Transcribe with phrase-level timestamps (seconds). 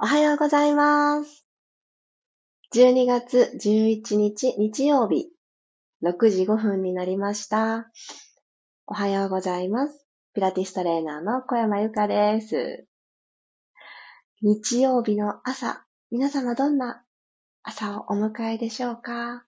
[0.00, 1.44] おはようございます。
[2.72, 5.26] 12月11日日曜日、
[6.04, 7.90] 6時5分になりました。
[8.86, 10.06] おはようございます。
[10.34, 12.86] ピラティストレーナーの小山由かです。
[14.40, 17.02] 日曜日の朝、皆様どんな
[17.64, 19.42] 朝をお迎えでしょうか？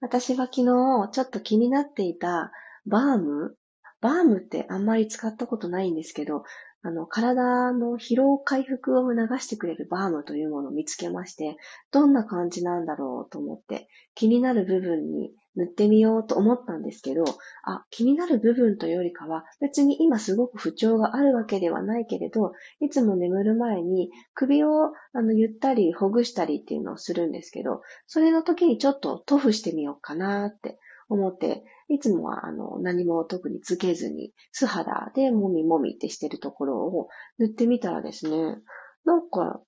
[0.00, 0.64] 私は昨日
[1.12, 2.50] ちょっと気になっていた
[2.86, 3.54] バーム？
[4.00, 6.42] バームってあんまり使ったことないんですけど、
[6.82, 11.56] あの、体の疲労回復を促してくれるバームというものを見つけまして、
[11.90, 17.24] どんな感じなんだろうと思って、気になる部分に塗ってみようと思ったんですけど、
[17.64, 30.78] あ、気になる部分というよりかは、別に今すごく不調があるわけではないけれど、いつも眠る前に首をあのゆったりほぐしたりっていうのをするんですけど、それの時にちょっと塗布してみようかなって
[31.10, 37.08] 思って、いつもはあの何も特につけずに素肌でもみもみってしてるところを
[37.38, 38.56] 塗ってみたらですね、
[39.04, 39.60] なんか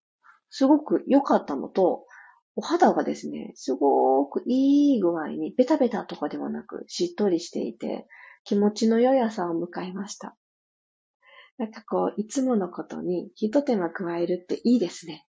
[0.48, 2.06] すごく良かったのと、
[2.55, 8.06] お肌がですね、すごくいい具合にベタベタとかではなくしっとりしていて
[8.45, 10.36] 気持ちの良い朝を迎えました。
[11.59, 15.27] なんかこう、いつものことに一手間加えるっていいですね。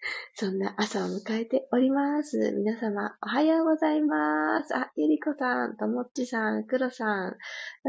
[0.34, 2.52] そんな朝を迎えております。
[2.52, 4.74] 皆様、おはようございます。
[4.74, 7.36] あ、ゆりこさん、ともっちさん、くろさん、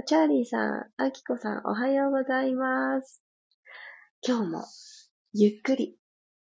[0.06, 3.24] チャーリーさん、あきこさん、おはようございます。
[4.26, 4.64] 今日も、
[5.34, 5.98] ゆっくり、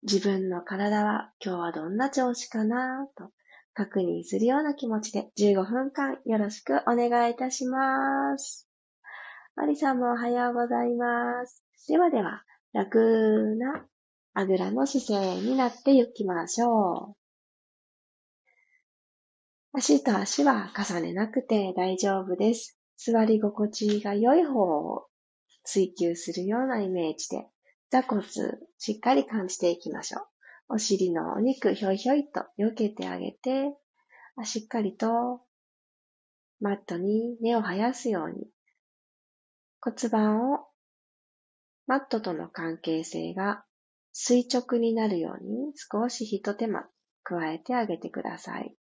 [0.03, 3.31] 自分の体は今日はどんな調子かなと
[3.73, 8.69] 確認するような気持ちで15分間よろしくお願いいたします。
[9.57, 11.65] ありさんもおはようございます。
[11.89, 12.43] ではでは、
[12.75, 13.87] 楽な
[14.37, 17.17] あぐらの姿勢になっていきましょう。
[19.73, 22.77] 足と足は重ねなくて大丈夫です。
[22.97, 25.07] 座り心地が良い方を
[25.63, 26.67] 追求するよう。
[26.67, 27.47] なイメージで、
[27.91, 28.23] 座骨
[28.79, 30.27] しっかり感じていきましょう。
[30.75, 33.77] お尻のお肉ひょいひょいと避けてあげて、
[34.43, 35.43] しっかりと
[36.61, 38.31] マットに根を生やすよう。
[38.31, 38.49] に
[39.81, 40.67] 骨盤を
[41.87, 43.65] マットとの関係性が
[44.17, 46.87] 垂直になるように少し一手間
[47.25, 48.75] 加えてあげてください。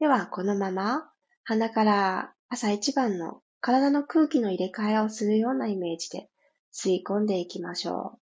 [0.00, 1.12] では、このまま
[1.44, 6.30] 鼻から朝一番の体の空気の入れ替えをするようなイメージで
[6.72, 8.20] 吸い込んでいきましょう。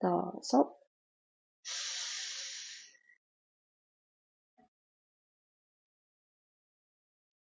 [0.00, 0.74] どうぞ。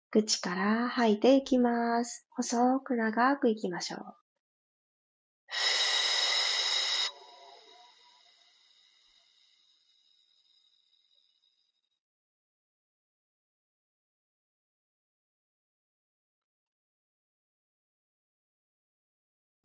[0.10, 2.26] 口から吐いていきます。
[2.32, 4.25] 細く長くいきましょう。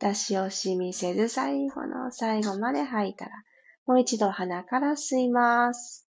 [0.01, 3.31] 出し惜しみせず最後の最後まで吐いたら、
[3.85, 6.07] もう一度鼻から吸います。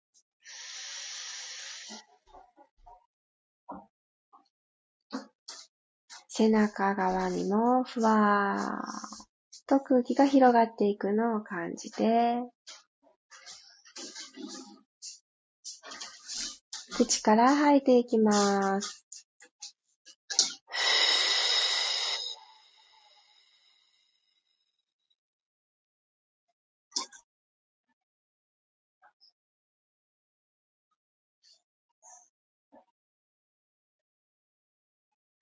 [6.28, 9.26] 背中側にもふわーっ
[9.66, 12.36] と空気が広がっていくのを感じて、
[16.94, 19.07] 口から吐いていきます。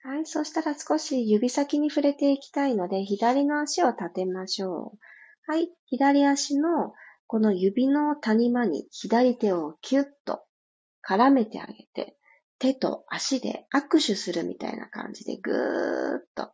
[0.06, 0.24] はい。
[0.24, 5.50] そしたら少し指先に触れていきたいので、左の足を立てましょう。
[5.50, 5.68] はい。
[5.86, 6.94] 左足の
[7.26, 10.44] この指の谷間に左手をキュッと
[11.04, 12.16] 絡めてあげて、
[12.60, 16.52] 手と足で握手するみたいな感じでぐーっと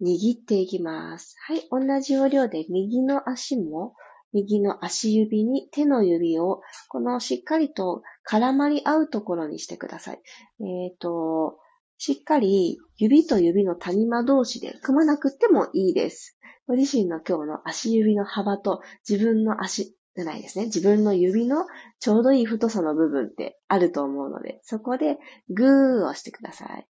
[0.00, 1.34] 握っていきます。
[1.44, 1.66] はい。
[1.72, 3.96] 同じ要領で右の足も
[4.32, 10.20] 右の足指に手の指をこのしっかりと絡まり合うところにしてください。
[10.60, 11.58] えっ、と、
[12.02, 16.34] しっかり指と指の谷間同士で組まなくてもいいです。
[16.66, 20.64] ご自身の今日の足指の幅と自分の足じゃないですね。
[20.64, 21.66] 自分の指の
[21.98, 25.18] ちょうどいい太さの部分ってあると思うので、そこで
[25.50, 26.86] グーをしてください。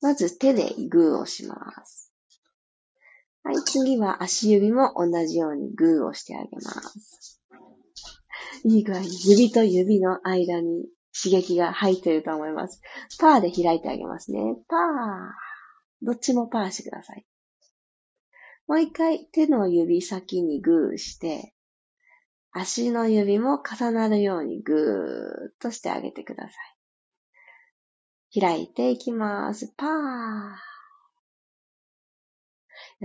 [0.00, 2.10] まず手でグーをします。
[3.42, 7.42] はい、次は足指も同じようにグーをしてあげます。
[8.64, 12.80] いい具合に指と指の間に刺激が入っていると思います。
[13.18, 14.40] パーで開いてあげますね。
[14.68, 16.06] パー。
[16.06, 17.26] どっちもパーしてください。
[18.66, 21.54] もう一回手の指先にグーして、
[22.52, 28.40] 足の指も重なるようにグーっとしてあげてください。
[28.40, 29.72] 開いていきます。
[29.76, 30.69] パー。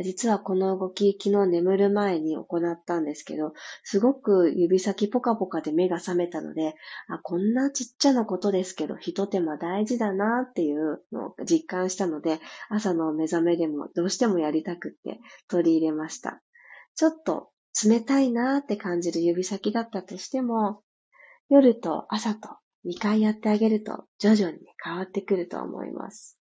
[0.03, 3.53] 実はこの動き、昨日眠る前に行ったんですけど、
[3.83, 6.75] すごく指先ポカポカで目が覚めたので、
[7.07, 12.39] あ、こんなちっちゃなことですけど、一手間大事だなっていうのを実感したので、
[12.69, 16.41] 朝の目覚めでもどうしてもやりたくって取り入れました。
[16.95, 17.49] ちょっと
[17.85, 20.81] 冷たいなって感じる指先だったとしても、
[21.47, 22.49] 夜と朝と
[22.85, 26.37] 2回やってあげると徐々に変わってくると思います。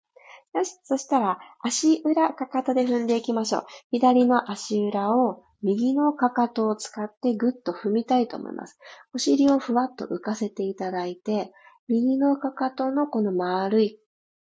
[0.55, 0.79] よし。
[0.85, 3.67] そしたら、足裏、かかとで踏んでいきましょう。
[3.91, 8.79] 左の足裏を右のかかとを使ってぐっと踏みたいと思います。
[9.15, 11.53] お尻をふわっと浮かせていただいて、
[11.89, 13.99] 右のかかとのこの丸い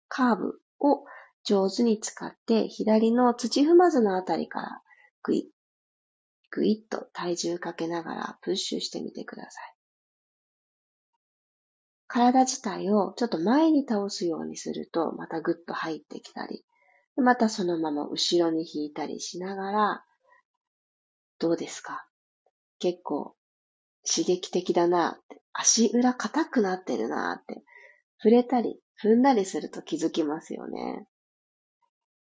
[0.07, 1.03] カーブを
[1.43, 4.81] 上手に使って、左の土踏まずのあたりから
[5.23, 5.51] ぐい、
[6.51, 9.78] ぐいっと体重かけながらプッシュしてみてください。
[12.09, 16.65] 体自体をちょっと前に倒すようにすると、またぐっと入ってきたり、
[17.15, 20.03] またそのまま後ろに引いたりしながら、
[21.39, 22.05] どうですか？
[22.79, 23.35] 結構
[24.03, 27.63] 刺激的だなって、足裏硬くなってるなって、
[28.17, 31.05] 触れたり踏んだりすると気づきますよね。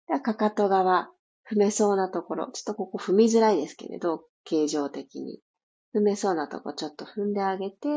[0.07, 1.09] で、かかと側、
[1.51, 5.41] 踏めそうなところ、ちょっとここ踏みづらいですけれど、形状的に。
[5.95, 7.87] 踏めそうなとこちょっと踏んであげて、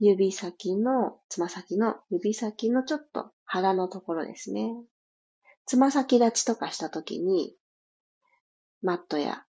[0.00, 4.74] 指先の、つま先の指先のちょっと腹のところですね。
[5.66, 7.56] つま先立ちとかしたときに、
[8.82, 9.44] マットや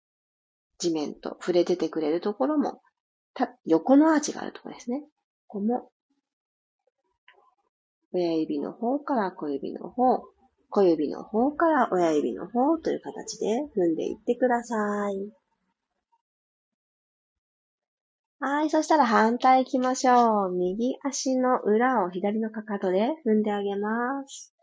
[0.77, 2.81] 地面と触れててくれるところも、
[3.65, 5.03] 横のアーチがあるところですね。
[5.47, 5.91] ここも、
[8.13, 10.23] 親指の方から小指の方、
[10.69, 15.44] 小指の方から親指の方という形で踏んでいってください。
[18.47, 18.69] はい。
[18.69, 20.51] そしたら反対行きましょう。
[20.51, 24.53] 右足の裏を左のかかとで踏んであげます。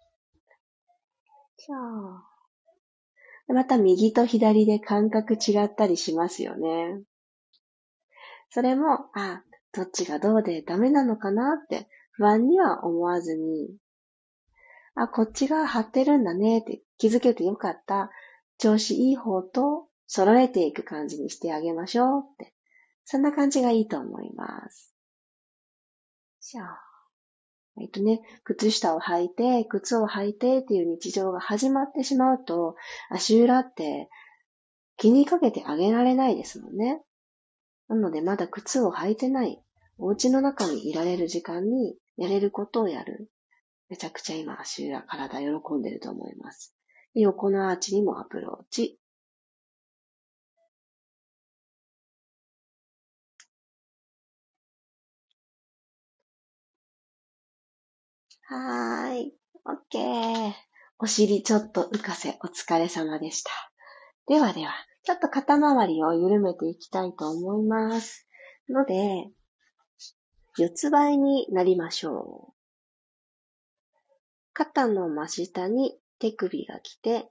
[3.48, 7.02] また右と左で感覚違ったりしますよね。
[8.50, 9.42] それも、あ、
[9.72, 13.74] どっちがどうでダメなのかなって不安には思わずに、
[14.94, 18.12] あ、こっちが張ってるんだねって気づけてよかった。
[18.58, 22.54] 調子いい方と揃えていく感じにしてあげましょうって
[23.04, 24.94] そんな感じがいいと思います。
[26.40, 26.80] じゃあ、
[27.80, 32.76] えっとね、靴下を履いて、靴を履いてっていう日常が始まってしまうと、
[33.10, 34.10] 足裏って
[34.96, 37.02] 気にかけてあげられないですもんね。
[37.88, 39.62] なのでまだ靴を履いてない、
[39.98, 43.30] お家の中にいられる時間にやれることをやる。
[43.88, 46.74] めちゃくちゃ今足裏、体喜んでると思います。
[47.14, 48.98] 横のアーチにもアプローチ。
[58.52, 59.34] はーい。
[59.64, 60.52] オッケー。
[60.98, 63.50] お尻ちょっと浮かせ、お疲れ様でした。
[64.26, 68.28] ではでは、ちょっと肩周りを緩めていきたいと思います。
[68.68, 69.30] ので、
[70.58, 72.52] 四つ倍になりましょう。
[74.52, 77.30] 肩の真下に手首が来て、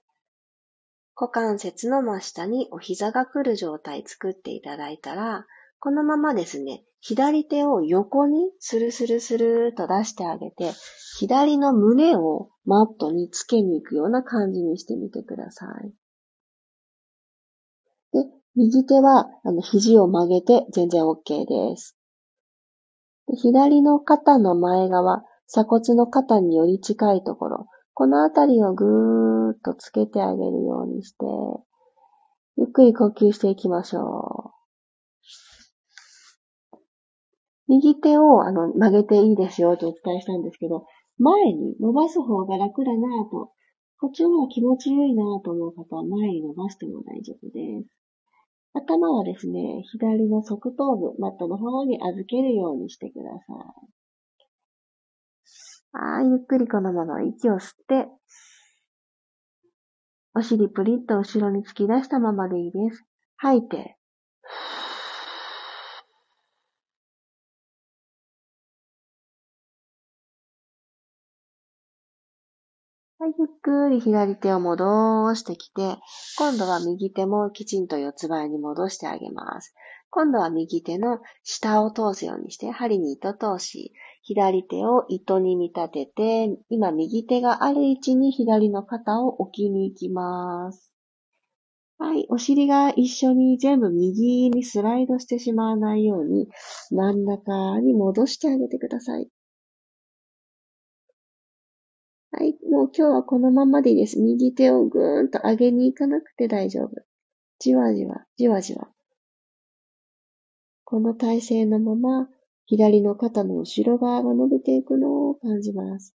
[1.15, 5.45] 股関節の真下にお膝が来る状態作っていただいたら、
[5.81, 10.73] このままですね、左手を横にスルスルスルーと出してあげて、
[11.17, 15.91] 左の胸をマットにつけに行くような感じにしてみてください。
[18.13, 21.97] で、右手はあの肘を曲げて全然 OK です。
[23.27, 31.25] で左の肩の前側、鎖骨の肩により近いところ、このあたりをぐーっとつけてあげるようにして、
[32.57, 34.50] ゆっくり呼吸していきましょう。
[37.67, 40.85] 右手をあの曲げていいですよとお伝えしたんですけど、
[41.17, 43.51] 前に伸ばす方が楽だなぁと、
[43.99, 47.89] こっちの方が気持ちよいなぁと思う方は前に伸ばしても大丈夫です。
[48.73, 53.91] 頭はですね、左の側頭部、マットの方に預けるようにしてください。
[55.93, 58.07] はい、ゆっくりこのまま息を吸って、
[60.33, 63.03] お尻プリッと後ろに突き出したままでいいです。
[63.35, 63.97] 吐いて、
[73.21, 75.99] はい、ゆっくり左手を戻してきて、
[76.39, 79.75] 今度は右手もきちんと四つ倍に戻してあげます。
[80.09, 90.91] 今度は右手の下を通すようにして、針に糸通し、左手を糸に見立てて、今右手がある位置に左の肩を置きに行きます。
[91.99, 96.47] はい、お尻が一緒に全部右にスライドしてしまわないように、
[96.89, 99.29] 真ん中に戻してあげてください。
[102.41, 102.57] はい。
[102.67, 104.19] もう今日はこのままでいいです。
[104.19, 106.89] 右手をぐーんと上げに行かなくて大丈夫。
[107.59, 108.89] じわじわ、じわじわ。
[110.83, 112.29] この体勢のまま、
[112.65, 116.15] 左の肩の後ろ側が伸びていくのを感じます。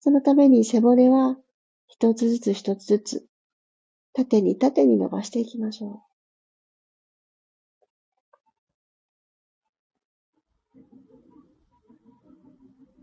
[0.00, 1.36] そのために背骨は
[1.86, 3.26] 一つずつ一つずつ
[4.14, 6.11] 縦に縦に伸ばしていきましょう。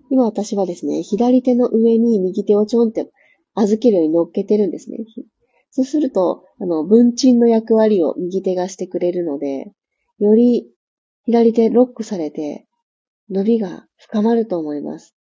[0.09, 3.09] 今私はですね、左手の上に右手をちょんって
[3.53, 4.97] 預けるように乗っけてるんですね。
[5.71, 9.71] そうすると、あの、文鎮の役割を右手がしてくれるので、
[10.17, 10.71] より
[11.25, 12.65] 左手ロックされて、
[13.29, 15.15] 伸びが深まると思います。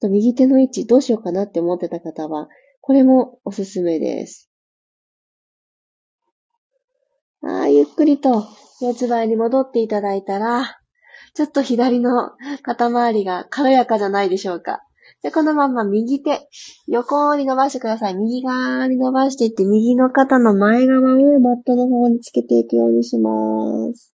[0.00, 2.48] と右手の位置どうしようかなって思ってた方は、
[2.80, 4.50] これもおすすめです。
[7.42, 8.46] ああ、ゆっくりと
[8.80, 10.77] 四つ倍に戻っていただいたら、
[11.38, 12.32] ちょっと左の
[12.64, 14.80] 肩周りが軽やかじゃないでしょうか。
[15.22, 16.48] で、このまま右手、
[16.88, 18.16] 横に伸ばしてください。
[18.16, 23.30] 右側に伸ばしていって、右の肩の前側をマットの方につけていくようにしま
[23.94, 24.12] す。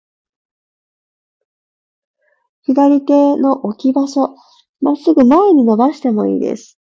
[2.61, 4.33] 左手の置き場所、
[4.79, 6.79] まっすぐ前に伸ばしてもいいです。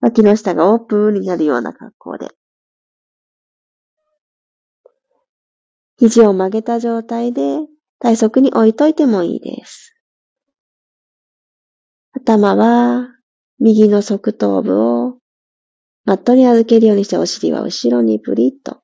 [0.00, 2.28] 脇の下がオープンになるような格好で。
[5.98, 7.58] 肘を曲げた状態で
[8.02, 9.94] 体側に置いといてもいいです。
[12.10, 13.08] 頭は
[13.60, 15.18] 右の側頭部を
[16.04, 18.82] マットに預けるようにしてお尻は後ろにプリッと。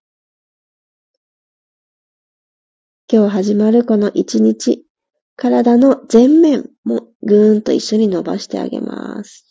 [3.12, 4.86] 今日始まるこの一日、
[5.34, 9.44] 体の前面もぐーんと一緒に伸ばしてあげます。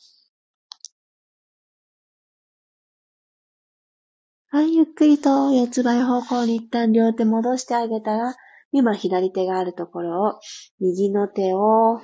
[4.50, 8.34] はい、ゆっくりと四つ倍方向に一旦両手戻してあげたら、
[8.78, 10.40] 今左手があるところを、
[10.80, 12.00] 右の手を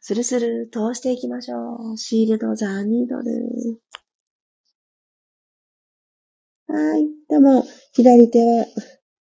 [0.00, 1.96] スルスル通していきましょう。
[1.96, 3.80] シールドザーニードル。
[6.66, 7.08] はい。
[7.30, 8.66] でも、左手は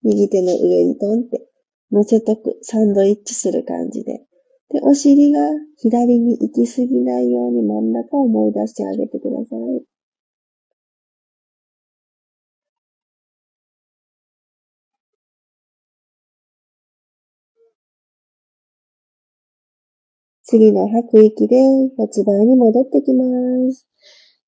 [0.03, 1.47] 右手の上にトンって
[1.89, 4.25] 乗せとく、サンドイッチする感じで。
[4.71, 5.39] で、お尻が
[5.77, 9.98] 左に行き過ぎないように真ん中を思い出してあげてください。
[20.51, 21.57] 次の吐く息で
[21.95, 23.87] 骨盤に戻ってきます。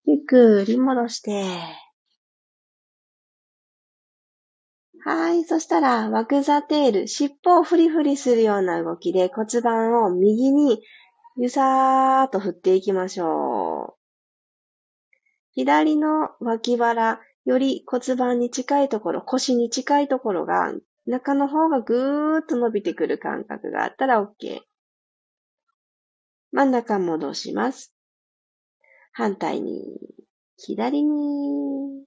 [0.05, 1.43] ゆっくり戻して。
[5.03, 5.43] はい。
[5.43, 10.81] そしたら、ワクザテール、尻尾をフリフリするような動きで骨盤を右に
[11.37, 14.01] ゆさーっと振っていきましょう。
[15.51, 20.73] 左の脇腹、より骨盤に近いところ、腰に近いところが、
[21.05, 24.70] 中の方がぐーっと伸びてくる感覚があったら OK。
[26.51, 27.93] 真ん中戻します。
[29.13, 29.99] 反対に、
[30.57, 32.05] 左に、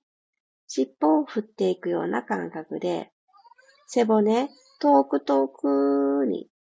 [0.66, 3.10] 尻尾を振っていくような感覚で、
[3.86, 6.50] 背骨、遠く遠くに、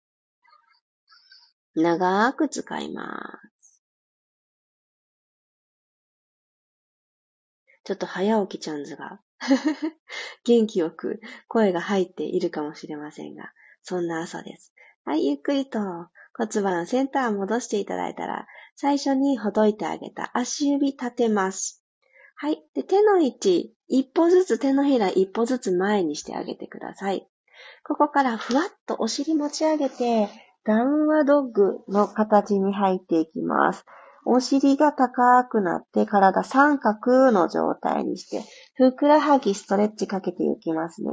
[1.74, 3.82] 長く使います。
[7.84, 9.20] ちょっと早起きちゃんずが
[10.44, 14.72] 元気よく声が入っているかもしれませんが、そんな朝です。
[15.04, 21.84] はい、ゆっくりと骨盤センター戻していただいたら、最初にほどいてあげた足指立てます。
[22.36, 22.62] はい。
[22.74, 27.28] で、手の位置、一歩ずつ手のひら一歩ずつ前にしてあげてください。
[27.84, 30.28] ここからふわっとお尻持ち上げて、
[30.64, 33.84] ダウンワドッグの形に入っていきます。
[34.26, 38.42] お尻が高くなって体三角の状態にして、
[38.74, 41.10] ふくらはぎストレッチかけていきますね。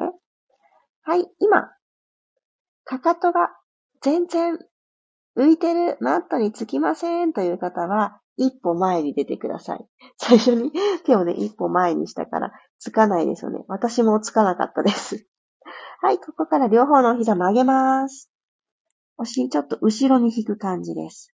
[1.03, 1.69] はい、今、
[2.85, 3.49] かかとが
[4.01, 4.57] 全然
[5.37, 7.33] 浮いてる、マットにつきません？
[7.33, 9.85] という方は、一歩前に出てください。
[10.17, 10.71] 最初に
[11.05, 13.63] 手をね、一歩前にしたから、つかないですよね。
[13.67, 15.27] 私もつかなかったです。
[16.01, 18.29] はい、ここから両方の膝曲げます。
[19.17, 21.33] お尻ちょっと後ろに引く感じです。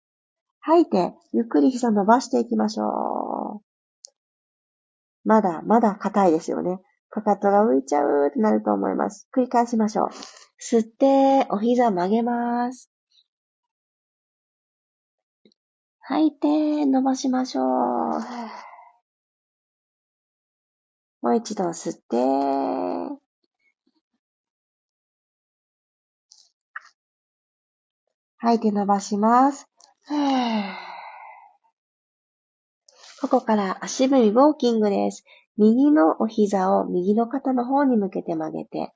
[0.61, 3.65] 吐いて、ゆっくり膝伸ばしていきましょう。
[5.25, 6.81] まだ、まだ硬いですよね。
[7.11, 9.29] かかとが浮いちゃうってなると思います。
[9.37, 10.09] 繰り返しましょう。
[10.59, 12.94] 吸って、お膝曲げます。
[16.07, 17.65] 吐いて、伸ばしましょう。
[21.23, 22.17] もう一度吸って、
[28.37, 29.67] 吐いて伸ばします。
[33.23, 35.25] ここから足踏みウォーキングです。
[35.57, 38.93] 右のお膝を右の肩の方に向けて曲げて、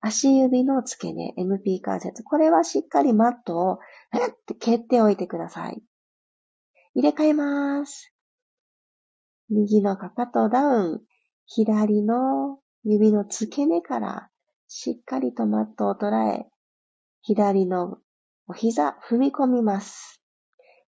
[0.00, 2.24] 足指の付け根、MP 関節。
[2.24, 3.78] これはしっかりマットを、っ
[4.46, 5.80] て蹴っておいてください。
[6.94, 8.12] 入れ替えます。
[9.50, 11.00] 右のかかとダウン。
[11.46, 14.28] 左の指の付け根から
[14.66, 16.46] しっかりとマットを捉え、
[17.22, 17.98] 左の
[18.46, 20.20] お膝踏み込みます。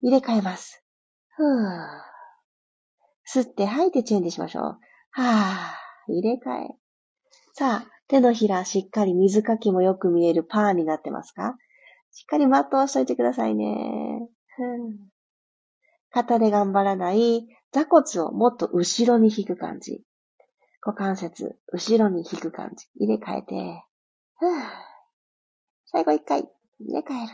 [0.01, 0.83] 入れ替えます。
[1.29, 3.41] ふぅ。
[3.41, 4.63] 吸って吐いてチェンジしましょう。
[4.63, 6.11] はぁ。
[6.11, 6.67] 入れ替え。
[7.53, 11.55] さあ、手のひらしっかり水かきもよく見えるパーになってますか？
[12.11, 14.27] しっかりマットをしといてくださいね。
[16.11, 20.03] 肩で頑張らない座骨をもっと後ろに引く感じ。
[20.81, 22.87] 股関節、後ろに引く感じ。
[22.95, 23.83] 入れ替えて。
[25.85, 26.49] 最後一回、
[26.79, 27.33] 入れ替える。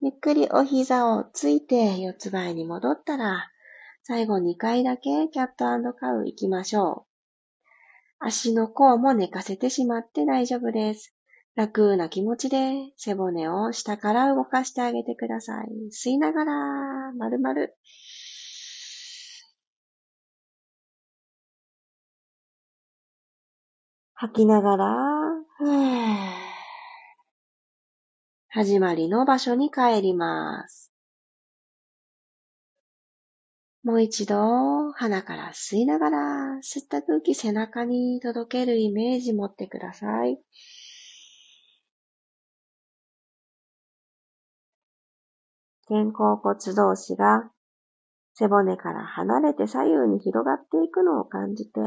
[0.00, 3.50] ゆっくりお膝をついて四つ倍に戻ったら、
[4.02, 7.14] 最後2回だけキャットカウ行きましょう。
[8.18, 11.13] 足の甲も寝かせてしまって大丈夫です。
[11.56, 15.66] 楽な気持ちで背骨を下から動かしてあげてください。
[15.90, 17.76] 吸いながら、まるまる。
[24.14, 24.94] 吐きながら、
[28.48, 30.92] 始まりの場所に帰ります。
[33.84, 36.18] もう一度、鼻から吸いながら、
[36.62, 40.40] 吸った空気背中に届けるイメージ持ってください。
[45.88, 47.50] 肩甲骨同士が
[48.34, 51.80] 背骨から離れて左右に広がっていくのを感じて、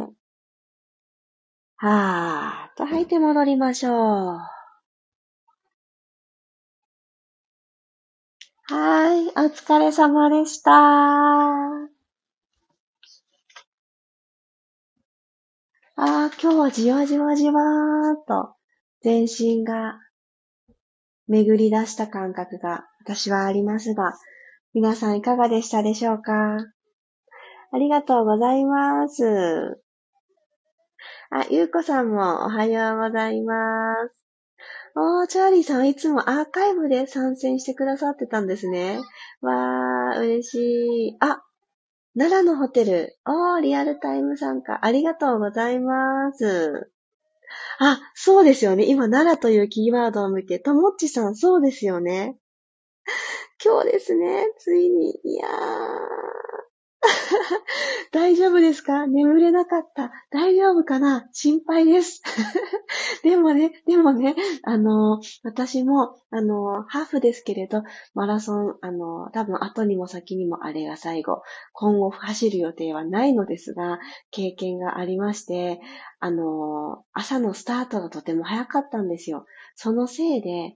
[1.78, 4.40] はーっと吐いて戻りましょう。
[8.70, 10.72] はい、お疲れ様でした。
[10.74, 11.96] あ
[15.96, 18.56] あ、今日はじわじわじわーっと
[19.02, 20.00] 全身が
[21.28, 24.16] 巡り出した感覚が私はありますが、
[24.74, 26.58] 皆さんいかがでしたでしょうか？
[27.72, 29.82] ありがとうございます。
[31.30, 34.14] あ、ゆうこさんもおはようございます。
[34.98, 39.00] おー、チャーリーさんいつもアーカイブで参戦してくださってたんですね。
[39.40, 40.58] わー、嬉し
[41.14, 41.18] い。
[41.22, 41.44] あ、
[42.18, 43.16] 奈良のホテル。
[43.26, 44.80] おー、リアルタイム参加。
[44.82, 46.92] ありがとうございます。
[47.80, 48.84] あ、そうですよね。
[48.86, 52.36] 今、奈良というキーワードを見て、ともっちさん、そうですよね。
[53.64, 55.20] 今日ですね、ついに。
[55.24, 55.52] いやー。
[58.12, 59.06] 大丈夫ですか？
[59.08, 60.12] 眠れなかった。
[60.32, 61.28] 大丈夫かな？
[61.32, 62.22] 心配です。
[63.24, 71.42] でもね、でもね、あの、私も、あの、ハーフですけれど、マラソン、あの、多分後にも先にもあれが最後、
[71.74, 74.00] 今後走る予定はないのですが、
[74.32, 75.80] 経験がありまして、
[76.20, 79.46] あの、朝のスタートがとても早かったんですよ。
[79.76, 80.76] そのせいで、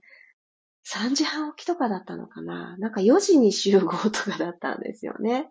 [0.88, 2.76] 3時半起きとかだったのかな？
[2.78, 5.50] なんか4時に集合とかだったんですよね。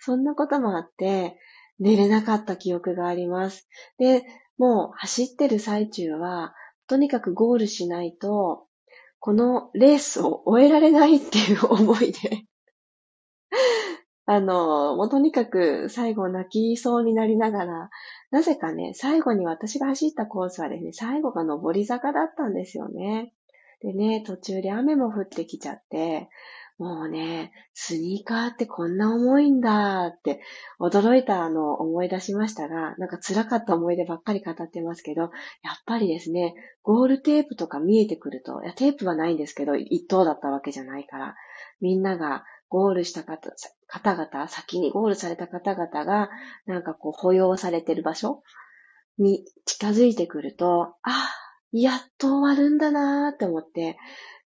[0.00, 1.38] そんなこともあって、
[1.78, 3.68] 寝れなかった記憶があります。
[3.98, 4.24] で、
[4.58, 6.54] もう走ってる最中は、
[6.86, 8.66] とにかくゴールしないと、
[9.18, 12.44] このレースを終えられないっていう思いで
[14.24, 17.90] あの、もうとにかく最後泣きそうになりながら、
[18.30, 23.32] なぜかね、最後に私が走ったコースはですね、最後が上り坂だったんですよね。
[23.82, 26.28] でね、途中で雨も降ってきちゃって、
[26.80, 30.40] もうね、スニーカーってこんな重いんだって
[30.80, 35.30] 驚いたのを思い出しましたが、なんか辛かった思い出ばっかり語ってますけど、やっ
[35.84, 41.34] ぱりですね、ゴールテープとか見えてくると、いや、テープはないんですけど、一等だったわけじゃないから、
[41.82, 46.30] みんながゴールした方々、先にゴールされた方々が、
[46.64, 48.42] なんかこう、保養されてる場所
[49.18, 53.96] に近づいてくると、ああ、やっと終わるんだなーって思って、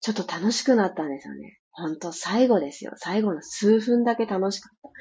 [0.01, 1.59] ちょっと楽しくなったんですよね。
[1.71, 2.91] ほんと最後ですよ。
[2.97, 4.91] 最後の数分だけ楽しかっ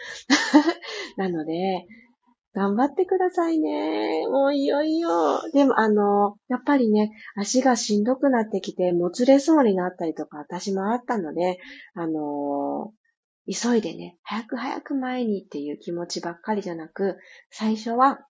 [1.16, 1.18] た。
[1.22, 1.86] なので、
[2.54, 4.26] 頑張ってくださいね。
[4.28, 5.40] もういよいよ。
[5.52, 11.58] でもあの、やっぱりね、足がしんどくなってきて、もつれそうになったりとか、私もあったので、
[11.94, 12.92] あの
[13.50, 17.16] 急いでね、早く早く前にっていう気持ちばっかりじゃなく、
[17.50, 18.20] 最初は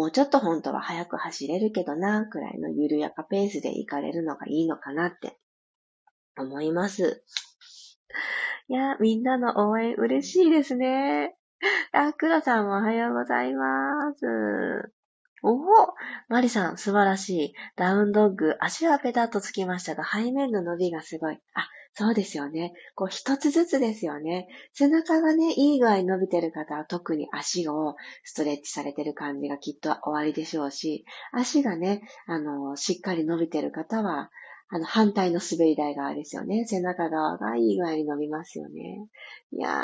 [0.00, 5.36] もうちょっと本当は早く走れるけどな、くらいの緩やかペースで行かれるのがいいのかなって
[6.38, 7.22] 思います。
[8.68, 11.36] いや、みんなの応援嬉しいですね。
[11.92, 14.90] あ、くろさんもおはようございます。
[15.42, 15.58] おお
[16.30, 17.54] マリさん、素晴らしい。
[17.76, 21.38] ダウンドッグ、足はペタッとつきましたが、背面の伸びがすごい。
[21.52, 22.72] あ、そうですよね。
[22.94, 24.46] こう一つずつですよね。
[24.72, 34.30] 背中がね、いい具合に伸びてる方は特に足をストレッチされてる感じがきっと終わりでしょうし、足がね、あの、しっかり伸びてる方は、
[34.70, 36.64] あの、反対の滑り台側ですよね。
[36.64, 39.08] 背中側がいい具合に伸びますよね。
[39.52, 39.80] いやー、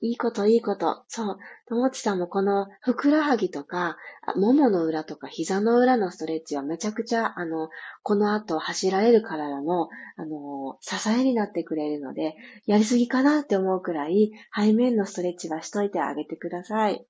[0.00, 1.04] いいこと、いいこと。
[1.08, 1.38] そう。
[1.68, 3.96] ともちさんもこの、ふくらはぎとか、
[4.36, 7.68] ももの裏とか膝の裏のストレッチはめちゃくちゃ、あの、
[8.02, 12.34] この後走られる体の、あの、支えになってくれるので、
[12.66, 17.06] やりすぎかなって思うくらい、背面のストレッチはしといてあげてください。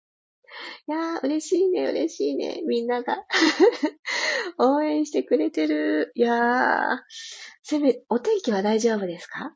[0.86, 2.62] いやー、嬉しいね、嬉しいね。
[2.66, 3.24] みんなが
[4.58, 6.12] 応援してくれてる。
[6.14, 6.98] いやー、
[7.62, 9.54] せめ、お天気は大丈夫ですか？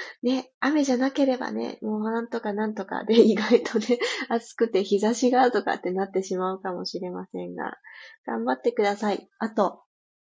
[0.22, 7.78] ね、雨じゃなければね、もうなんとかなんとかで 意外とね、暑くて日差しがとかってなってしまうかもしれませんが、
[8.26, 9.28] 頑張ってください。
[9.38, 9.82] あと、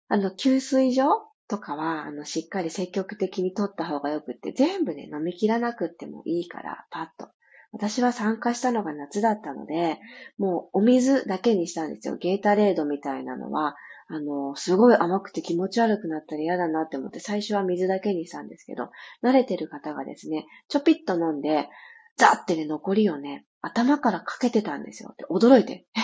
[0.07, 7.29] あの、給水所とかは、あの、しっかり積極的に取った方がよくって、全部ね、飲み切らなくってもいいから、パッと。
[7.73, 9.99] 私は参加したのが夏だったので、
[10.37, 12.15] もうお水だけにしたんですよ。
[12.15, 13.75] ゲータレードみたいなのは、
[14.09, 18.89] あの、すごい甘くて気持ち悪くなったら嫌だなって思って最初は水だけにしたんですけど、
[19.21, 21.67] 慣れてる方がですね、ちょぴっと飲んで、
[22.15, 25.13] ザってね、残りをね、頭からかけてたんですよ。
[25.17, 25.99] で、驚いて、え、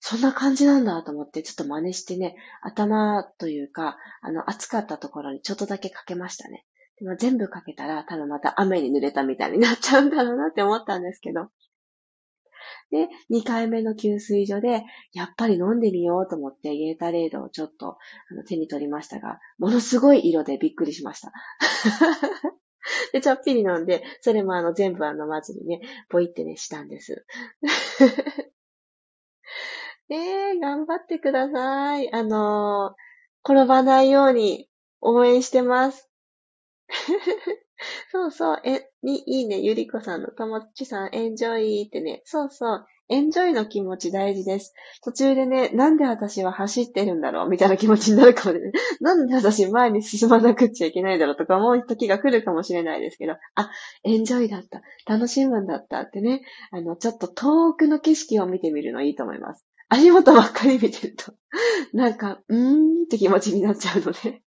[0.00, 6.64] そんな感じなんだと思って、ちょっと真似してね、頭というか、あの、暑かったところにちょっとだけかけましたね。
[6.98, 11.48] でも全部かけたら、ただまた雨に濡れたみたいになっちゃうんだろうなって思ったんですけど、
[12.94, 17.98] で、2回目の給水所で、やっぱり飲んでみようと思って、ゲータレードをちょっと
[18.30, 21.32] あの手に取りましたが、ものすごい色でびっくりしました。
[23.12, 27.26] で、ちょっぴり飲んで、それもあの全部は飲まずにね、ポイってね、したんです。
[30.08, 32.12] えー、頑張ってください。
[32.12, 34.68] あのー、転ばないように
[35.00, 36.08] 応援してます。
[38.14, 44.72] そうそう、え、に、いいね、ゆりこさんの、ともっちさん、エンジョイってね、そうそう、エンジョイの気持ち大事です。
[45.02, 47.48] 途中でね、なんで私は走ってるんだろう？
[47.50, 48.70] みたいな気持ちになるかもね。
[49.02, 53.70] なんで私前に進まなくちゃいけないだろうとか思う時が来るかもしれないですけど、あ、
[54.04, 54.80] エンジョイだった。
[55.06, 59.66] 楽しむんだったってね、あの、ちょっと遠くの景色を見てみるのいいと思います。
[59.88, 61.34] 足元ばっかり見てると、
[61.92, 64.43] なんか、うーんって気持ちになっちゃうので。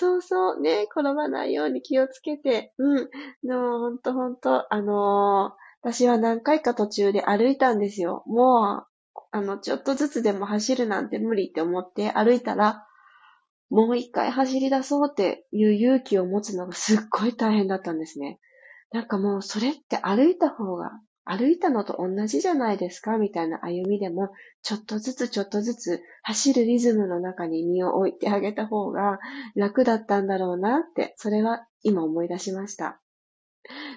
[0.00, 3.10] そうそう、ね、転ばないように気をつけて、うん。
[3.42, 8.22] でも、ほんとほんと、あのー、私は何回か途中で歩いたんですよ。
[8.26, 12.86] もう、あの、ちょっとずつでも走るなんて無理って思って歩いたら、
[13.70, 18.38] もう一回走り出そうっていう勇気を持つのがすっごい大変だったんですね。
[18.92, 20.92] なんかもうそれって歩いた方が
[21.28, 24.30] 歩いたのと同じじゃないですかみたいな歩みでも、
[24.62, 29.18] ちょっとずつちょっとずつ走るリズムの中に身を置いてあげた方が
[29.54, 33.00] 楽だったんだろうなって、それは今思い出しました。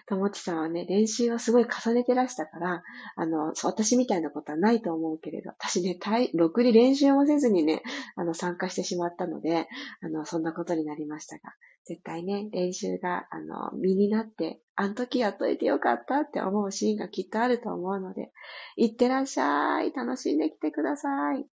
[0.07, 2.83] ともちさんはね、練習をすごい重ねてらしたから、
[3.15, 5.97] あの、私みたいなことはないと思うけれど、私ね、
[6.33, 7.81] ろくに練習もせずにね、
[8.15, 9.67] あの、参加してしまったので、
[10.01, 11.53] あの、そんなことになりましたが、
[11.85, 18.31] 絶対ね、練習が、あの、身になって、あの時やっといてよかったって思うシーンがきっとあると思うので、
[18.77, 19.93] いってらっしゃい。
[19.93, 21.45] 楽しんできてください。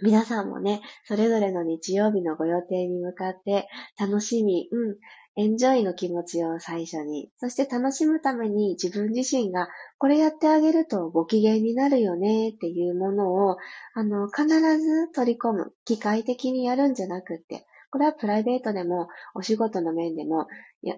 [0.00, 3.66] 皆さんもね、それぞれの日曜日のご予定に向かって、
[3.98, 4.96] 楽しみ、うん、
[5.34, 13.56] エンジョイの気持ちを最初に、そして楽しむために自分自身がこれやってあげるとご機嫌になるよねっていうものを、
[13.94, 15.72] あの、必ず取り込む。
[15.84, 20.48] 機械的にやるんじゃなくって、これはプライベートでもお仕事の面でも、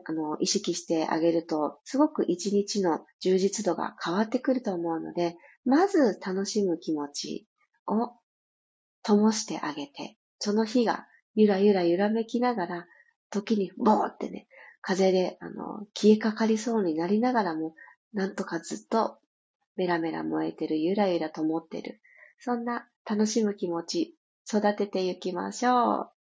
[0.06, 7.46] あの、意識してあげると、すごく一日の充実度が変わってくると思うので、まず楽しむ気持ち
[7.86, 8.12] を
[9.02, 11.04] 灯してあげて、その日が
[11.34, 12.86] ゆらゆら揺らめきながら
[13.28, 14.48] 時にボーってね、
[14.80, 17.74] 風で、あの、消えかかりそうになりながらも、
[18.14, 19.18] なんとかずっと
[19.76, 22.00] メラメラ燃えてる、ゆらゆらと思ってる。
[22.38, 24.16] そんな楽しむ気持ち、
[24.48, 26.15] 育てていきましょう。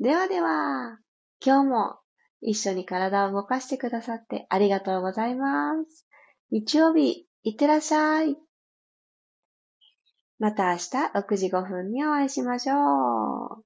[0.00, 0.98] ではでは、
[1.44, 1.98] 今日も
[2.40, 6.06] 一緒に体を動かしてくださってありがとうございます。
[6.50, 8.36] 日曜日、いってらっしゃい。
[10.38, 13.62] また明日6時5分にお会いしましょ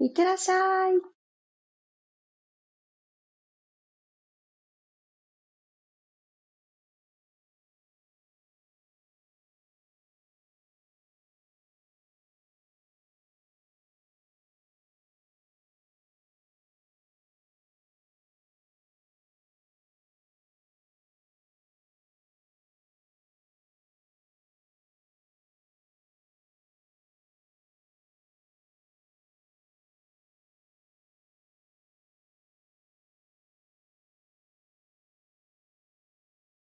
[0.00, 0.04] う。
[0.04, 1.17] いってらっしゃい。